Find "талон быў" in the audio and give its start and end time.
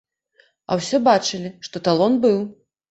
1.91-2.47